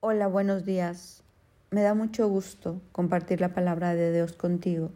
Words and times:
Hola, 0.00 0.28
buenos 0.28 0.64
días. 0.64 1.24
Me 1.72 1.82
da 1.82 1.92
mucho 1.92 2.28
gusto 2.28 2.80
compartir 2.92 3.40
la 3.40 3.48
palabra 3.48 3.96
de 3.96 4.12
Dios 4.12 4.32
contigo. 4.32 4.90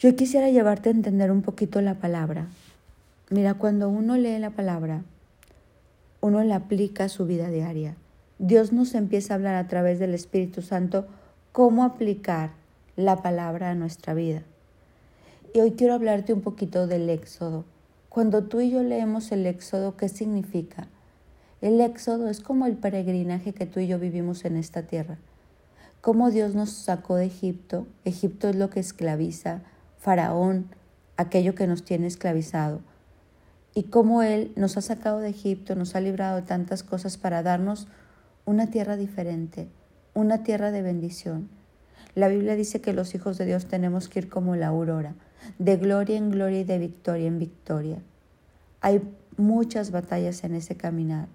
Yo 0.00 0.16
quisiera 0.16 0.50
llevarte 0.50 0.88
a 0.88 0.92
entender 0.92 1.30
un 1.30 1.42
poquito 1.42 1.80
la 1.80 1.94
palabra. 1.94 2.48
Mira, 3.30 3.54
cuando 3.54 3.88
uno 3.88 4.16
lee 4.16 4.40
la 4.40 4.50
palabra, 4.50 5.04
uno 6.20 6.42
la 6.42 6.56
aplica 6.56 7.04
a 7.04 7.08
su 7.08 7.24
vida 7.24 7.50
diaria. 7.50 7.94
Dios 8.40 8.72
nos 8.72 8.96
empieza 8.96 9.32
a 9.32 9.36
hablar 9.36 9.54
a 9.54 9.68
través 9.68 10.00
del 10.00 10.12
Espíritu 10.14 10.60
Santo 10.60 11.06
cómo 11.52 11.84
aplicar 11.84 12.50
la 12.96 13.22
palabra 13.22 13.70
a 13.70 13.76
nuestra 13.76 14.12
vida. 14.12 14.42
Y 15.54 15.60
hoy 15.60 15.74
quiero 15.74 15.94
hablarte 15.94 16.32
un 16.32 16.40
poquito 16.40 16.88
del 16.88 17.08
Éxodo. 17.08 17.64
Cuando 18.08 18.42
tú 18.42 18.60
y 18.60 18.72
yo 18.72 18.82
leemos 18.82 19.30
el 19.30 19.46
Éxodo, 19.46 19.96
¿qué 19.96 20.08
significa? 20.08 20.88
El 21.62 21.80
éxodo 21.80 22.28
es 22.28 22.40
como 22.40 22.66
el 22.66 22.74
peregrinaje 22.74 23.52
que 23.52 23.66
tú 23.66 23.78
y 23.78 23.86
yo 23.86 24.00
vivimos 24.00 24.44
en 24.44 24.56
esta 24.56 24.82
tierra. 24.82 25.18
Cómo 26.00 26.32
Dios 26.32 26.56
nos 26.56 26.70
sacó 26.70 27.14
de 27.14 27.26
Egipto. 27.26 27.86
Egipto 28.04 28.48
es 28.48 28.56
lo 28.56 28.68
que 28.68 28.80
esclaviza, 28.80 29.60
Faraón, 29.96 30.66
aquello 31.16 31.54
que 31.54 31.68
nos 31.68 31.84
tiene 31.84 32.08
esclavizado. 32.08 32.80
Y 33.74 33.84
cómo 33.84 34.24
Él 34.24 34.50
nos 34.56 34.76
ha 34.76 34.80
sacado 34.80 35.20
de 35.20 35.28
Egipto, 35.28 35.76
nos 35.76 35.94
ha 35.94 36.00
librado 36.00 36.34
de 36.34 36.42
tantas 36.42 36.82
cosas 36.82 37.16
para 37.16 37.44
darnos 37.44 37.86
una 38.44 38.66
tierra 38.66 38.96
diferente, 38.96 39.68
una 40.14 40.42
tierra 40.42 40.72
de 40.72 40.82
bendición. 40.82 41.48
La 42.16 42.26
Biblia 42.26 42.56
dice 42.56 42.80
que 42.80 42.92
los 42.92 43.14
hijos 43.14 43.38
de 43.38 43.46
Dios 43.46 43.66
tenemos 43.66 44.08
que 44.08 44.18
ir 44.18 44.28
como 44.28 44.56
la 44.56 44.66
aurora, 44.66 45.14
de 45.60 45.76
gloria 45.76 46.16
en 46.16 46.32
gloria 46.32 46.58
y 46.58 46.64
de 46.64 46.78
victoria 46.80 47.28
en 47.28 47.38
victoria. 47.38 47.98
Hay 48.80 49.00
muchas 49.36 49.92
batallas 49.92 50.42
en 50.42 50.56
ese 50.56 50.76
caminar 50.76 51.28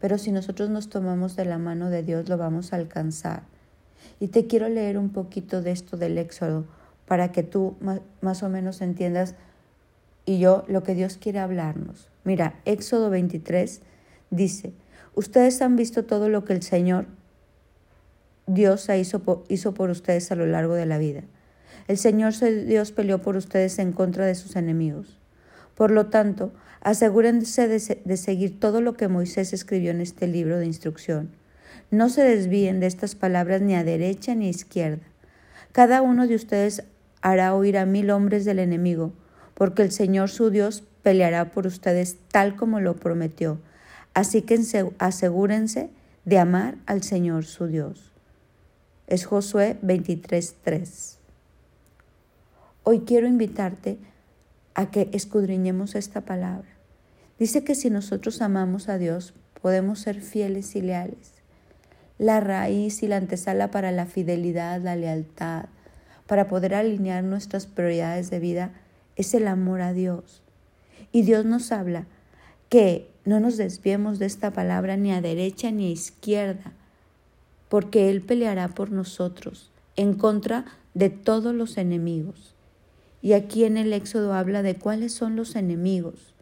pero 0.00 0.18
si 0.18 0.32
nosotros 0.32 0.70
nos 0.70 0.88
tomamos 0.88 1.36
de 1.36 1.44
la 1.44 1.58
mano 1.58 1.90
de 1.90 2.02
Dios 2.02 2.28
lo 2.28 2.38
vamos 2.38 2.72
a 2.72 2.76
alcanzar. 2.76 3.42
Y 4.18 4.28
te 4.28 4.46
quiero 4.46 4.68
leer 4.68 4.98
un 4.98 5.10
poquito 5.10 5.62
de 5.62 5.70
esto 5.72 5.96
del 5.96 6.18
Éxodo 6.18 6.64
para 7.06 7.32
que 7.32 7.42
tú 7.42 7.76
más 8.20 8.42
o 8.42 8.48
menos 8.48 8.80
entiendas 8.80 9.34
y 10.24 10.38
yo 10.38 10.64
lo 10.68 10.82
que 10.82 10.94
Dios 10.94 11.18
quiere 11.18 11.38
hablarnos. 11.38 12.08
Mira, 12.24 12.60
Éxodo 12.64 13.10
23 13.10 13.80
dice, 14.30 14.72
ustedes 15.14 15.60
han 15.60 15.76
visto 15.76 16.04
todo 16.04 16.28
lo 16.28 16.44
que 16.44 16.52
el 16.52 16.62
Señor 16.62 17.06
Dios 18.46 18.88
hizo 18.88 19.20
por, 19.20 19.44
hizo 19.48 19.74
por 19.74 19.90
ustedes 19.90 20.30
a 20.32 20.34
lo 20.34 20.46
largo 20.46 20.74
de 20.74 20.86
la 20.86 20.98
vida. 20.98 21.22
El 21.88 21.98
Señor 21.98 22.32
Dios 22.66 22.92
peleó 22.92 23.20
por 23.20 23.36
ustedes 23.36 23.78
en 23.78 23.92
contra 23.92 24.26
de 24.26 24.34
sus 24.34 24.56
enemigos. 24.56 25.19
Por 25.80 25.92
lo 25.92 26.08
tanto, 26.08 26.52
asegúrense 26.82 27.66
de, 27.66 28.16
seguir 28.18 28.60
todo 28.60 28.82
lo 28.82 28.98
que 28.98 29.08
Moisés 29.08 29.54
escribió 29.54 29.92
en 29.92 30.02
este 30.02 30.26
libro 30.26 30.58
de 30.58 30.66
instrucción. 30.66 31.30
No 31.90 32.10
se 32.10 32.22
desvíen 32.22 32.80
de 32.80 32.86
estas 32.86 33.14
palabras 33.14 33.62
ni 33.62 33.74
a 33.74 33.82
derecha 33.82 34.34
ni 34.34 34.48
a 34.48 34.50
izquierda. 34.50 35.06
Cada 35.72 36.02
uno 36.02 36.26
de 36.26 36.34
ustedes 36.34 36.82
hará 37.22 37.54
oír 37.54 37.78
a 37.78 37.86
mil 37.86 38.10
hombres 38.10 38.44
del 38.44 38.58
enemigo, 38.58 39.14
porque 39.54 39.80
el 39.80 39.90
Señor 39.90 40.28
su 40.28 40.50
Dios 40.50 40.84
peleará 41.02 41.50
por 41.50 41.66
ustedes 41.66 42.18
tal 42.30 42.56
como 42.56 42.80
lo 42.80 42.96
prometió. 42.96 43.58
Así 44.12 44.42
que 44.42 44.60
asegúrense 44.98 45.88
de 46.26 46.38
amar 46.38 46.76
al 46.84 47.02
Señor 47.02 47.46
su 47.46 47.68
Dios. 47.68 48.12
Es 49.06 49.24
Josué 49.24 49.78
23:3. 49.80 51.16
Hoy 52.82 53.00
quiero 53.06 53.26
invitarte 53.26 53.96
a 54.74 54.90
que 54.90 55.10
escudriñemos 55.12 55.94
esta 55.94 56.22
palabra. 56.22 56.68
Dice 57.38 57.64
que 57.64 57.74
si 57.74 57.90
nosotros 57.90 58.42
amamos 58.42 58.88
a 58.88 58.98
Dios, 58.98 59.34
podemos 59.62 60.00
ser 60.00 60.20
fieles 60.20 60.76
y 60.76 60.82
leales. 60.82 61.32
La 62.18 62.40
raíz 62.40 63.02
y 63.02 63.08
la 63.08 63.16
antesala 63.16 63.70
para 63.70 63.92
la 63.92 64.06
fidelidad, 64.06 64.80
la 64.82 64.96
lealtad, 64.96 65.66
para 66.26 66.48
poder 66.48 66.74
alinear 66.74 67.24
nuestras 67.24 67.66
prioridades 67.66 68.30
de 68.30 68.40
vida, 68.40 68.72
es 69.16 69.34
el 69.34 69.48
amor 69.48 69.80
a 69.80 69.92
Dios. 69.92 70.42
Y 71.12 71.22
Dios 71.22 71.44
nos 71.44 71.72
habla 71.72 72.06
que 72.68 73.10
no 73.24 73.40
nos 73.40 73.56
desviemos 73.56 74.18
de 74.18 74.26
esta 74.26 74.52
palabra 74.52 74.96
ni 74.96 75.12
a 75.12 75.20
derecha 75.20 75.70
ni 75.70 75.86
a 75.86 75.90
izquierda, 75.90 76.72
porque 77.68 78.10
Él 78.10 78.22
peleará 78.22 78.68
por 78.68 78.90
nosotros 78.90 79.70
en 79.96 80.14
contra 80.14 80.64
de 80.94 81.10
todos 81.10 81.54
los 81.54 81.78
enemigos. 81.78 82.54
Y 83.22 83.34
aquí 83.34 83.64
en 83.64 83.76
el 83.76 83.92
Éxodo 83.92 84.32
habla 84.32 84.62
de 84.62 84.76
cuáles 84.76 85.12
son 85.12 85.36
los 85.36 85.54
enemigos. 85.54 86.34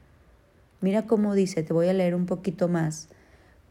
Mira 0.81 1.07
cómo 1.07 1.35
dice, 1.35 1.63
te 1.65 1.73
voy 1.73 1.89
a 1.89 1.93
leer 1.93 2.15
un 2.15 2.27
poquito 2.27 2.69
más, 2.69 3.09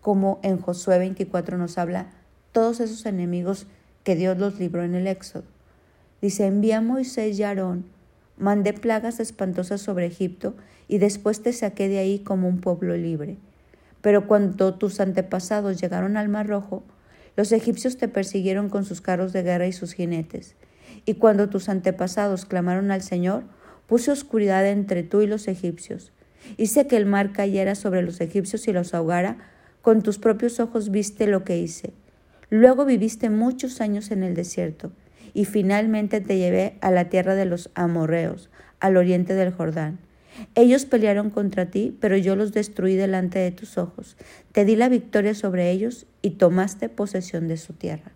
como 0.02 0.40
en 0.44 0.60
Josué 0.60 1.00
24 1.00 1.58
nos 1.58 1.78
habla 1.78 2.08
todos 2.52 2.82
esos 2.82 3.06
enemigos 3.06 3.66
que 4.04 4.16
Dios 4.16 4.38
los 4.38 4.60
libró 4.60 4.84
en 4.84 4.94
el 4.94 5.08
Éxodo. 5.08 5.46
Dice, 6.22 6.48
envía 6.48 6.80
a 6.80 6.82
Moisés 6.82 7.40
y 7.40 7.44
Aarón, 7.44 7.86
mandé 8.38 8.74
plagas 8.74 9.22
espantosas 9.22 9.82
sobre 9.82 10.06
Egipto 10.06 10.56
y 10.90 10.98
después 10.98 11.42
te 11.42 11.54
saqué 11.54 11.88
de 11.88 12.00
ahí 12.00 12.20
como 12.20 12.50
un 12.50 12.60
pueblo 12.60 12.98
libre. 12.98 13.38
Pero 14.02 14.28
cuando 14.28 14.74
tus 14.74 15.00
antepasados 15.00 15.80
llegaron 15.80 16.18
al 16.18 16.28
Mar 16.28 16.48
Rojo, 16.48 16.84
los 17.38 17.52
egipcios 17.52 17.98
te 17.98 18.08
persiguieron 18.08 18.70
con 18.70 18.84
sus 18.84 19.00
carros 19.00 19.32
de 19.32 19.44
guerra 19.44 19.68
y 19.68 19.74
sus 19.74 19.94
jinetes 19.94 20.56
y 21.08 21.16
cuando 21.16 21.50
tus 21.50 21.70
antepasados 21.70 22.46
clamaron 22.46 22.92
al 22.92 23.02
Señor, 23.02 23.46
puse 23.88 24.12
oscuridad 24.12 24.68
entre 24.68 25.04
tú 25.04 25.22
y 25.22 25.28
los 25.28 25.48
egipcios. 25.48 26.12
Hice 26.58 26.86
que 26.86 26.98
el 26.98 27.06
mar 27.06 27.32
cayera 27.32 27.76
sobre 27.76 28.02
los 28.02 28.20
egipcios 28.20 28.68
y 28.68 28.74
los 28.74 28.94
ahogara. 28.94 29.38
Con 29.82 30.04
tus 30.04 30.20
propios 30.20 30.60
ojos 30.60 30.92
viste 30.92 31.26
lo 31.26 31.46
que 31.46 31.58
hice. 31.58 31.94
Luego 32.50 32.84
viviste 32.86 33.30
muchos 33.30 33.80
años 33.80 34.12
en 34.12 34.22
el 34.22 34.36
desierto 34.36 34.92
y 35.34 35.46
finalmente 35.46 36.20
te 36.20 36.38
llevé 36.38 36.78
a 36.82 36.92
la 36.92 37.08
tierra 37.08 37.36
de 37.36 37.46
los 37.46 37.70
amorreos, 37.74 38.50
al 38.82 38.98
oriente 38.98 39.34
del 39.34 39.54
Jordán. 39.54 40.00
Ellos 40.56 40.86
pelearon 40.86 41.30
contra 41.30 41.68
ti, 41.68 41.98
pero 42.02 42.18
yo 42.18 42.36
los 42.36 42.52
destruí 42.52 42.96
delante 42.96 43.40
de 43.40 43.52
tus 43.52 43.78
ojos. 43.78 44.18
Te 44.52 44.66
di 44.66 44.76
la 44.76 44.90
victoria 44.90 45.34
sobre 45.34 45.72
ellos 45.72 46.06
y 46.22 46.32
tomaste 46.32 46.90
posesión 46.90 47.48
de 47.48 47.56
su 47.56 47.72
tierra. 47.72 48.12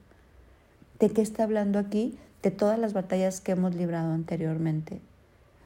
¿De 1.00 1.10
qué 1.10 1.22
está 1.22 1.44
hablando 1.44 1.80
aquí? 1.80 2.18
De 2.42 2.52
todas 2.52 2.80
las 2.80 2.94
batallas 2.94 3.42
que 3.42 3.54
hemos 3.54 3.76
librado 3.76 4.12
anteriormente. 4.14 5.02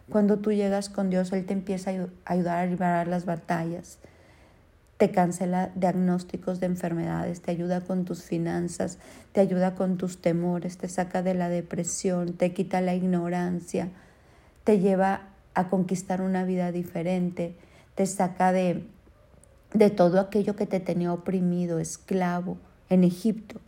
Cuando 0.10 0.38
tú 0.38 0.52
llegas 0.52 0.90
con 0.90 1.10
Dios, 1.10 1.32
Él 1.32 1.46
te 1.46 1.54
empieza 1.54 1.92
a 1.92 2.32
ayudar 2.32 2.58
a 2.58 2.66
librar 2.66 3.08
las 3.08 3.26
batallas, 3.26 3.98
te 4.98 5.12
cancela 5.12 5.72
diagnósticos 5.76 6.60
de 6.60 6.68
enfermedades, 6.68 7.42
te 7.42 7.52
ayuda 7.52 7.82
con 7.82 8.06
tus 8.06 8.24
finanzas, 8.24 8.98
te 9.34 9.42
ayuda 9.42 9.76
con 9.76 9.98
tus 9.98 10.22
temores, 10.22 10.78
te 10.78 10.88
saca 10.88 11.22
de 11.22 11.34
la 11.34 11.50
depresión, 11.50 12.34
te 12.34 12.54
quita 12.54 12.82
la 12.82 12.96
ignorancia, 12.96 13.90
te 14.64 14.80
lleva 14.80 15.30
a 15.54 15.70
conquistar 15.70 16.22
una 16.22 16.44
vida 16.44 16.72
diferente, 16.72 17.56
te 17.96 18.06
saca 18.06 18.52
de, 18.52 18.86
de 19.74 19.90
todo 19.90 20.20
aquello 20.20 20.56
que 20.56 20.66
te 20.66 20.80
tenía 20.80 21.12
oprimido, 21.12 21.80
esclavo 21.80 22.58
en 22.90 23.04
Egipto, 23.04 23.60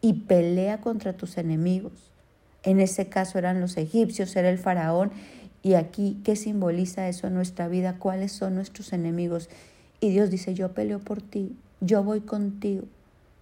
y 0.00 0.14
pelea 0.14 0.80
contra 0.80 1.12
tus 1.12 1.36
enemigos. 1.36 2.09
En 2.62 2.80
ese 2.80 3.08
caso 3.08 3.38
eran 3.38 3.60
los 3.60 3.76
egipcios, 3.76 4.34
era 4.36 4.50
el 4.50 4.58
faraón. 4.58 5.10
Y 5.62 5.74
aquí, 5.74 6.18
¿qué 6.24 6.36
simboliza 6.36 7.08
eso 7.08 7.26
en 7.26 7.34
nuestra 7.34 7.68
vida? 7.68 7.96
¿Cuáles 7.98 8.32
son 8.32 8.54
nuestros 8.54 8.92
enemigos? 8.92 9.48
Y 10.00 10.10
Dios 10.10 10.30
dice, 10.30 10.54
yo 10.54 10.72
peleo 10.72 10.98
por 10.98 11.20
ti, 11.20 11.54
yo 11.80 12.02
voy 12.02 12.20
contigo, 12.20 12.84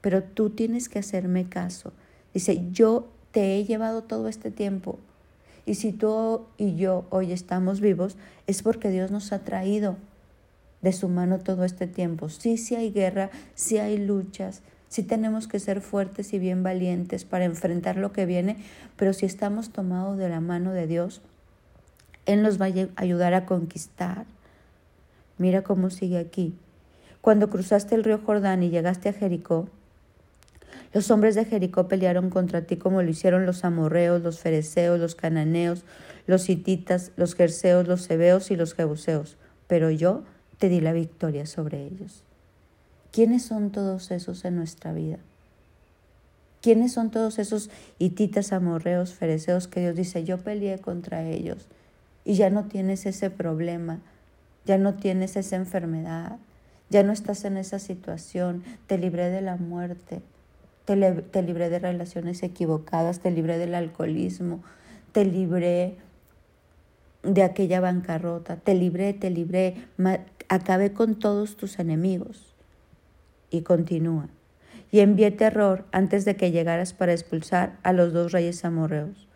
pero 0.00 0.22
tú 0.22 0.50
tienes 0.50 0.88
que 0.88 0.98
hacerme 0.98 1.48
caso. 1.48 1.92
Dice, 2.34 2.66
yo 2.72 3.08
te 3.30 3.56
he 3.56 3.64
llevado 3.64 4.02
todo 4.02 4.28
este 4.28 4.50
tiempo. 4.50 4.98
Y 5.66 5.74
si 5.74 5.92
tú 5.92 6.46
y 6.56 6.74
yo 6.76 7.06
hoy 7.10 7.32
estamos 7.32 7.80
vivos, 7.80 8.16
es 8.46 8.62
porque 8.62 8.90
Dios 8.90 9.10
nos 9.10 9.32
ha 9.32 9.40
traído 9.40 9.96
de 10.80 10.92
su 10.92 11.08
mano 11.08 11.38
todo 11.38 11.64
este 11.64 11.86
tiempo. 11.86 12.28
Sí, 12.28 12.56
sí 12.56 12.74
hay 12.74 12.90
guerra, 12.90 13.30
sí 13.54 13.78
hay 13.78 13.98
luchas, 13.98 14.62
Sí 14.88 15.02
tenemos 15.02 15.48
que 15.48 15.58
ser 15.58 15.80
fuertes 15.80 16.32
y 16.32 16.38
bien 16.38 16.62
valientes 16.62 17.24
para 17.24 17.44
enfrentar 17.44 17.96
lo 17.96 18.12
que 18.12 18.26
viene, 18.26 18.56
pero 18.96 19.12
si 19.12 19.26
estamos 19.26 19.70
tomados 19.70 20.16
de 20.16 20.28
la 20.28 20.40
mano 20.40 20.72
de 20.72 20.86
Dios, 20.86 21.20
Él 22.26 22.42
nos 22.42 22.60
va 22.60 22.66
a 22.66 22.88
ayudar 22.96 23.34
a 23.34 23.44
conquistar. 23.44 24.24
Mira 25.36 25.62
cómo 25.62 25.90
sigue 25.90 26.18
aquí. 26.18 26.54
Cuando 27.20 27.50
cruzaste 27.50 27.94
el 27.94 28.04
río 28.04 28.20
Jordán 28.24 28.62
y 28.62 28.70
llegaste 28.70 29.10
a 29.10 29.12
Jericó, 29.12 29.68
los 30.94 31.10
hombres 31.10 31.34
de 31.34 31.44
Jericó 31.44 31.86
pelearon 31.86 32.30
contra 32.30 32.62
ti 32.62 32.76
como 32.76 33.02
lo 33.02 33.10
hicieron 33.10 33.44
los 33.44 33.64
amorreos, 33.64 34.22
los 34.22 34.38
fereceos, 34.38 34.98
los 34.98 35.14
cananeos, 35.14 35.84
los 36.26 36.48
hititas, 36.48 37.12
los 37.16 37.34
jerseos, 37.34 37.86
los 37.86 38.08
hebeos 38.08 38.50
y 38.50 38.56
los 38.56 38.74
jebuseos, 38.74 39.36
pero 39.66 39.90
yo 39.90 40.22
te 40.58 40.68
di 40.68 40.80
la 40.80 40.92
victoria 40.92 41.44
sobre 41.46 41.84
ellos. 41.84 42.24
¿Quiénes 43.12 43.42
son 43.42 43.70
todos 43.70 44.10
esos 44.10 44.44
en 44.44 44.56
nuestra 44.56 44.92
vida? 44.92 45.18
¿Quiénes 46.60 46.92
son 46.92 47.10
todos 47.10 47.38
esos 47.38 47.70
hititas, 47.98 48.52
amorreos, 48.52 49.14
fereceos 49.14 49.68
que 49.68 49.80
Dios 49.80 49.96
dice, 49.96 50.24
yo 50.24 50.38
peleé 50.38 50.78
contra 50.78 51.24
ellos 51.24 51.68
y 52.24 52.34
ya 52.34 52.50
no 52.50 52.64
tienes 52.64 53.06
ese 53.06 53.30
problema, 53.30 54.00
ya 54.64 54.76
no 54.76 54.94
tienes 54.94 55.36
esa 55.36 55.56
enfermedad, 55.56 56.38
Ya 56.90 57.02
no 57.02 57.12
estás 57.12 57.44
en 57.44 57.58
esa 57.58 57.78
situación, 57.78 58.64
te 58.86 58.96
libré 58.96 59.28
de 59.28 59.42
la 59.42 59.56
muerte, 59.56 60.22
te, 60.86 60.96
te 60.96 61.42
libré 61.42 61.68
de 61.68 61.78
relaciones 61.78 62.42
equivocadas, 62.42 63.20
te 63.20 63.30
libré 63.30 63.58
del 63.58 63.74
alcoholismo, 63.74 64.62
te 65.12 65.26
libré 65.26 65.98
de 67.22 67.42
aquella 67.42 67.80
bancarrota, 67.80 68.56
te 68.56 68.74
libré, 68.74 69.12
te 69.12 69.28
libré, 69.28 69.86
acabé 70.48 70.94
con 70.94 71.18
todos 71.18 71.58
tus 71.58 71.78
enemigos. 71.78 72.57
Y 73.50 73.62
continúa. 73.62 74.28
Y 74.90 75.00
envié 75.00 75.30
terror 75.30 75.84
antes 75.92 76.24
de 76.24 76.36
que 76.36 76.50
llegaras 76.50 76.92
para 76.92 77.12
expulsar 77.12 77.78
a 77.82 77.92
los 77.92 78.12
dos 78.12 78.32
reyes 78.32 78.64
amorreos. 78.64 79.28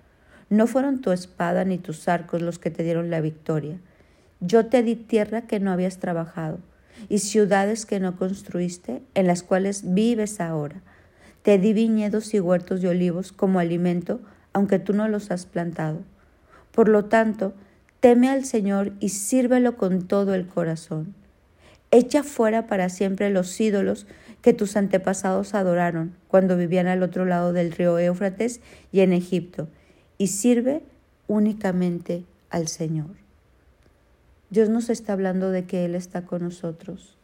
No 0.48 0.66
fueron 0.66 1.00
tu 1.00 1.12
espada 1.12 1.64
ni 1.64 1.78
tus 1.78 2.08
arcos 2.08 2.42
los 2.42 2.58
que 2.58 2.70
te 2.70 2.82
dieron 2.82 3.10
la 3.10 3.20
victoria. 3.20 3.78
Yo 4.40 4.66
te 4.66 4.82
di 4.82 4.96
tierra 4.96 5.42
que 5.42 5.60
no 5.60 5.70
habías 5.70 5.98
trabajado 5.98 6.58
y 7.08 7.18
ciudades 7.18 7.86
que 7.86 8.00
no 8.00 8.16
construiste, 8.16 9.02
en 9.14 9.26
las 9.26 9.42
cuales 9.42 9.94
vives 9.94 10.40
ahora. 10.40 10.82
Te 11.42 11.58
di 11.58 11.72
viñedos 11.72 12.34
y 12.34 12.40
huertos 12.40 12.80
de 12.82 12.88
olivos 12.88 13.32
como 13.32 13.58
alimento, 13.58 14.20
aunque 14.52 14.78
tú 14.78 14.92
no 14.92 15.08
los 15.08 15.30
has 15.30 15.46
plantado. 15.46 16.00
Por 16.70 16.88
lo 16.88 17.06
tanto, 17.06 17.54
Teme 18.02 18.28
al 18.28 18.44
Señor 18.44 18.94
y 18.98 19.10
sírvelo 19.10 19.76
con 19.76 20.08
todo 20.08 20.34
el 20.34 20.48
corazón. 20.48 21.14
Echa 21.92 22.24
fuera 22.24 22.66
para 22.66 22.88
siempre 22.88 23.30
los 23.30 23.60
ídolos 23.60 24.08
que 24.40 24.52
tus 24.52 24.76
antepasados 24.76 25.54
adoraron 25.54 26.16
cuando 26.26 26.56
vivían 26.56 26.88
al 26.88 27.04
otro 27.04 27.24
lado 27.24 27.52
del 27.52 27.70
río 27.70 27.96
Éufrates 28.00 28.60
y 28.90 29.00
en 29.00 29.12
Egipto, 29.12 29.68
y 30.18 30.26
sirve 30.26 30.82
únicamente 31.28 32.24
al 32.50 32.66
Señor. 32.66 33.14
Dios 34.50 34.68
nos 34.68 34.90
está 34.90 35.12
hablando 35.12 35.52
de 35.52 35.64
que 35.64 35.84
Él 35.84 35.94
está 35.94 36.22
con 36.22 36.42
nosotros, 36.42 37.16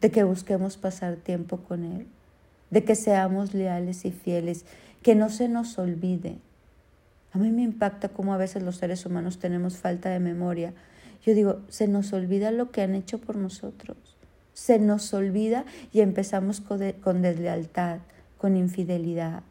de 0.00 0.10
que 0.10 0.24
busquemos 0.24 0.78
pasar 0.78 1.16
tiempo 1.16 1.58
con 1.58 1.84
Él, 1.84 2.06
de 2.70 2.84
que 2.84 2.94
seamos 2.94 3.52
leales 3.52 4.06
y 4.06 4.10
fieles, 4.10 4.64
que 5.02 5.14
no 5.14 5.28
se 5.28 5.48
nos 5.48 5.78
olvide 5.78 6.38
a 7.34 7.38
mí 7.38 7.50
me 7.50 7.62
impacta 7.62 8.10
cómo 8.10 8.32
a 8.32 8.36
veces 8.36 8.62
los 8.62 8.76
seres 8.76 9.04
humanos 9.06 9.40
tenemos 9.40 9.76
falta 9.76 10.08
de 10.08 10.20
memoria. 10.20 10.72
Yo 11.24 11.34
digo, 11.34 11.60
se 11.68 11.88
nos 11.88 12.12
olvida 12.12 12.50
lo 12.50 12.70
que 12.70 12.82
han 12.82 12.94
hecho 12.94 13.18
por 13.18 13.36
nosotros. 13.36 13.96
Se 14.52 14.78
nos 14.78 15.12
olvida 15.14 15.64
y 15.92 16.00
empezamos 16.00 16.60
con 16.60 17.22
deslealtad, 17.22 18.00
con 18.36 18.56
infidelidad, 18.56 19.42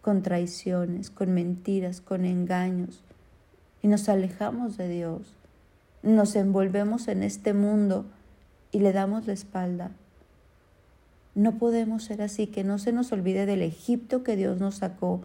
con 0.00 0.22
traiciones, 0.22 1.10
con 1.10 1.34
mentiras, 1.34 2.00
con 2.00 2.24
engaños. 2.24 3.02
Y 3.82 3.88
nos 3.88 4.08
alejamos 4.08 4.76
de 4.78 4.88
Dios. 4.88 5.36
Nos 6.02 6.34
envolvemos 6.34 7.08
en 7.08 7.22
este 7.22 7.52
mundo 7.52 8.06
y 8.72 8.80
le 8.80 8.92
damos 8.92 9.26
la 9.26 9.34
espalda. 9.34 9.90
No 11.34 11.58
podemos 11.58 12.04
ser 12.04 12.22
así, 12.22 12.46
que 12.46 12.64
no 12.64 12.78
se 12.78 12.92
nos 12.92 13.12
olvide 13.12 13.44
del 13.44 13.60
Egipto 13.60 14.22
que 14.22 14.36
Dios 14.36 14.58
nos 14.58 14.76
sacó, 14.76 15.20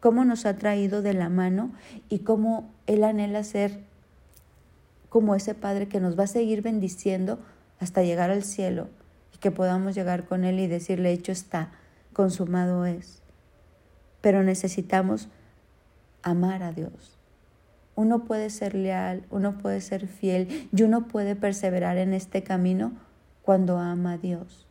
cómo 0.00 0.24
nos 0.24 0.44
ha 0.46 0.56
traído 0.56 1.00
de 1.02 1.14
la 1.14 1.28
mano 1.28 1.70
y 2.08 2.20
cómo 2.20 2.72
Él 2.86 3.04
anhela 3.04 3.44
ser 3.44 3.84
como 5.14 5.36
ese 5.36 5.54
Padre 5.54 5.86
que 5.86 6.00
nos 6.00 6.18
va 6.18 6.24
a 6.24 6.26
seguir 6.26 6.60
bendiciendo 6.60 7.38
hasta 7.78 8.02
llegar 8.02 8.32
al 8.32 8.42
cielo 8.42 8.88
y 9.32 9.38
que 9.38 9.52
podamos 9.52 9.94
llegar 9.94 10.24
con 10.24 10.42
Él 10.42 10.58
y 10.58 10.66
decirle, 10.66 11.12
hecho 11.12 11.30
está, 11.30 11.70
consumado 12.12 12.84
es. 12.84 13.22
Pero 14.20 14.42
necesitamos 14.42 15.28
amar 16.24 16.64
a 16.64 16.72
Dios. 16.72 17.16
Uno 17.94 18.24
puede 18.24 18.50
ser 18.50 18.74
leal, 18.74 19.24
uno 19.30 19.56
puede 19.56 19.80
ser 19.82 20.08
fiel 20.08 20.68
y 20.76 20.82
uno 20.82 21.06
puede 21.06 21.36
perseverar 21.36 21.96
en 21.96 22.12
este 22.12 22.42
camino 22.42 22.94
cuando 23.42 23.78
ama 23.78 24.14
a 24.14 24.18
Dios. 24.18 24.66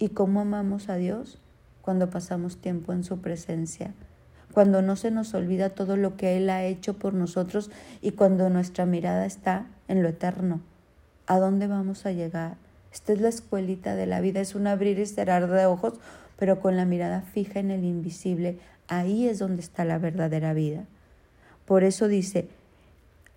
¿Y 0.00 0.08
cómo 0.08 0.40
amamos 0.40 0.88
a 0.88 0.96
Dios? 0.96 1.38
Cuando 1.82 2.10
pasamos 2.10 2.56
tiempo 2.56 2.92
en 2.92 3.04
su 3.04 3.20
presencia 3.20 3.94
cuando 4.54 4.80
no 4.82 4.94
se 4.94 5.10
nos 5.10 5.34
olvida 5.34 5.70
todo 5.70 5.96
lo 5.96 6.16
que 6.16 6.36
Él 6.36 6.48
ha 6.48 6.64
hecho 6.64 6.94
por 6.94 7.12
nosotros 7.12 7.70
y 8.00 8.12
cuando 8.12 8.48
nuestra 8.48 8.86
mirada 8.86 9.26
está 9.26 9.66
en 9.88 10.02
lo 10.02 10.08
eterno. 10.08 10.60
¿A 11.26 11.38
dónde 11.38 11.66
vamos 11.66 12.06
a 12.06 12.12
llegar? 12.12 12.54
Esta 12.92 13.12
es 13.12 13.20
la 13.20 13.28
escuelita 13.28 13.96
de 13.96 14.06
la 14.06 14.20
vida, 14.20 14.40
es 14.40 14.54
un 14.54 14.68
abrir 14.68 15.00
y 15.00 15.06
cerrar 15.06 15.50
de 15.50 15.66
ojos, 15.66 15.94
pero 16.38 16.60
con 16.60 16.76
la 16.76 16.84
mirada 16.84 17.22
fija 17.22 17.58
en 17.58 17.72
el 17.72 17.84
invisible. 17.84 18.58
Ahí 18.86 19.26
es 19.26 19.40
donde 19.40 19.60
está 19.60 19.84
la 19.84 19.98
verdadera 19.98 20.54
vida. 20.54 20.84
Por 21.66 21.82
eso 21.82 22.06
dice, 22.06 22.46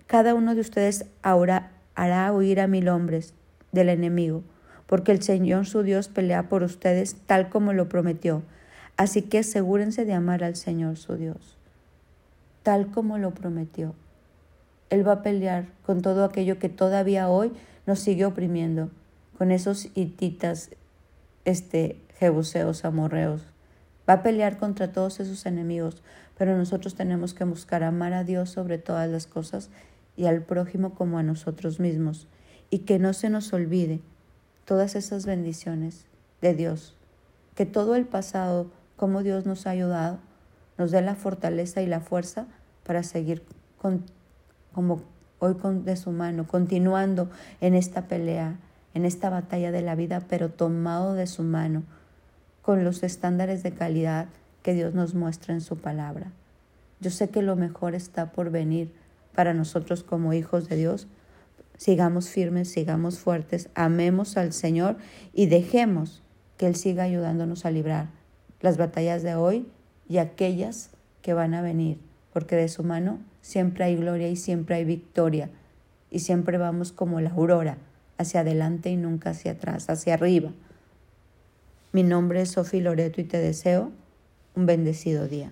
cada 0.06 0.36
uno 0.36 0.54
de 0.54 0.62
ustedes 0.62 1.06
ahora 1.24 1.72
hará 1.96 2.32
huir 2.32 2.62
a 2.62 2.68
mil 2.68 2.90
hombres 2.90 3.34
del 3.72 3.90
enemigo, 3.90 4.44
porque 4.86 5.12
el 5.12 5.24
Señor 5.24 5.66
su 5.66 5.82
Dios 5.82 6.10
pelea 6.10 6.48
por 6.48 6.62
ustedes 6.62 7.16
tal 7.26 7.50
como 7.50 7.74
lo 7.74 7.90
prometió. 7.90 8.44
Así 8.98 9.22
que 9.22 9.40
asegúrense 9.40 10.06
de 10.06 10.14
amar 10.14 10.44
al 10.44 10.56
Señor 10.56 10.98
su 10.98 11.16
Dios, 11.16 11.56
tal 12.64 12.88
como 12.88 13.20
lo 13.20 13.32
prometió. 13.32 13.94
Él 14.90 15.08
va 15.08 15.14
a 15.14 15.22
pelear 15.22 15.68
con 15.86 16.02
todo 16.02 16.24
aquello 16.24 16.58
que 16.58 16.70
todavía 16.70 17.30
hoy 17.30 17.52
nos 17.86 18.00
sigue 18.00 18.26
oprimiendo, 18.26 18.90
con 19.38 19.52
esos 19.52 19.90
hititas, 19.94 20.72
este, 21.46 22.02
jebuseos, 22.18 22.86
amorreos. 22.86 23.44
Va 24.10 24.14
a 24.14 24.24
pelear 24.24 24.58
contra 24.58 24.92
todos 24.92 25.20
esos 25.20 25.46
enemigos, 25.46 26.02
pero 26.36 26.58
nosotros 26.58 26.96
tenemos 26.96 27.36
que 27.36 27.44
buscar 27.44 27.84
amar 27.84 28.14
a 28.14 28.24
Dios 28.24 28.50
sobre 28.50 28.80
todas 28.80 29.08
las 29.10 29.28
cosas 29.28 29.70
y 30.16 30.26
al 30.26 30.42
prójimo 30.42 30.96
como 30.96 31.20
a 31.20 31.24
nosotros 31.24 31.80
mismos, 31.80 32.28
y 32.72 32.80
que 32.80 32.98
no 32.98 33.14
se 33.14 33.30
nos 33.30 33.54
olvide 33.54 34.02
todas 34.66 34.96
esas 34.96 35.26
bendiciones 35.28 36.06
de 36.42 36.56
Dios, 36.56 36.96
que 37.56 37.66
todo 37.66 37.96
el 37.96 38.06
pasado 38.06 38.72
cómo 38.98 39.24
Dios 39.24 39.46
nos 39.46 39.66
ha 39.66 39.70
ayudado, 39.70 40.18
nos 40.78 40.92
dé 40.92 41.02
la 41.02 41.16
fortaleza 41.16 41.82
y 41.82 41.86
la 41.86 42.02
fuerza 42.02 42.48
para 42.84 43.04
seguir 43.04 43.44
con, 43.78 44.04
como 44.74 45.02
hoy 45.40 45.56
con, 45.56 45.86
de 45.86 45.96
su 45.96 46.12
mano, 46.12 46.48
continuando 46.48 47.30
en 47.62 47.76
esta 47.76 48.08
pelea, 48.08 48.58
en 48.94 49.06
esta 49.06 49.30
batalla 49.30 49.72
de 49.72 49.82
la 49.82 49.96
vida, 49.96 50.24
pero 50.28 50.50
tomado 50.50 51.14
de 51.14 51.28
su 51.28 51.44
mano, 51.44 51.84
con 52.62 52.84
los 52.84 53.04
estándares 53.04 53.64
de 53.64 53.72
calidad 53.72 54.28
que 54.64 54.74
Dios 54.74 54.94
nos 54.94 55.14
muestra 55.14 55.54
en 55.54 55.62
su 55.62 55.78
palabra. 55.78 56.32
Yo 57.00 57.12
sé 57.12 57.30
que 57.30 57.42
lo 57.42 57.56
mejor 57.56 57.96
está 57.96 58.32
por 58.32 58.50
venir 58.50 58.92
para 59.36 59.54
nosotros 59.54 60.04
como 60.04 60.34
hijos 60.34 60.68
de 60.68 60.76
Dios. 60.76 61.08
Sigamos 61.78 62.30
firmes, 62.30 62.70
sigamos 62.70 63.20
fuertes, 63.20 63.70
amemos 63.76 64.36
al 64.36 64.52
Señor 64.52 64.98
y 65.32 65.46
dejemos 65.46 66.24
que 66.58 66.66
Él 66.66 66.76
siga 66.76 67.04
ayudándonos 67.04 67.66
a 67.66 67.72
librar 67.72 68.17
las 68.62 68.78
batallas 68.78 69.24
de 69.24 69.36
hoy 69.36 69.68
y 70.10 70.18
aquellas 70.18 70.90
que 71.22 71.34
van 71.34 71.54
a 71.54 71.62
venir, 71.62 72.00
porque 72.34 72.56
de 72.56 72.70
su 72.70 72.84
mano 72.84 73.20
siempre 73.42 73.84
hay 73.86 73.96
gloria 73.96 74.30
y 74.30 74.36
siempre 74.36 74.76
hay 74.76 74.86
victoria, 74.86 75.50
y 76.10 76.20
siempre 76.20 76.58
vamos 76.58 76.92
como 76.92 77.20
la 77.20 77.32
aurora, 77.32 77.78
hacia 78.18 78.42
adelante 78.42 78.90
y 78.90 78.98
nunca 78.98 79.32
hacia 79.32 79.52
atrás, 79.52 79.90
hacia 79.90 80.14
arriba. 80.14 80.52
Mi 81.92 82.04
nombre 82.04 82.42
es 82.42 82.52
Sofi 82.52 82.80
Loreto 82.80 83.22
y 83.22 83.26
te 83.26 83.38
deseo 83.38 83.92
un 84.56 84.66
bendecido 84.66 85.28
día. 85.28 85.52